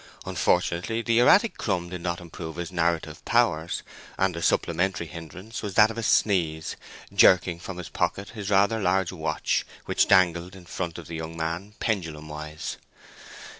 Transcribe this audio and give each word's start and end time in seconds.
Unfortunately 0.25 1.03
the 1.03 1.19
erratic 1.19 1.59
crumb 1.59 1.89
did 1.91 2.01
not 2.01 2.19
improve 2.19 2.55
his 2.55 2.71
narrative 2.71 3.23
powers, 3.23 3.83
and 4.17 4.35
a 4.35 4.41
supplementary 4.41 5.05
hindrance 5.05 5.61
was 5.61 5.75
that 5.75 5.91
of 5.91 5.97
a 5.99 6.01
sneeze, 6.01 6.75
jerking 7.13 7.59
from 7.59 7.77
his 7.77 7.89
pocket 7.89 8.29
his 8.29 8.49
rather 8.49 8.79
large 8.81 9.11
watch, 9.11 9.63
which 9.85 10.07
dangled 10.07 10.55
in 10.55 10.65
front 10.65 10.97
of 10.97 11.05
the 11.05 11.17
young 11.17 11.37
man 11.37 11.75
pendulum 11.79 12.29
wise. 12.29 12.77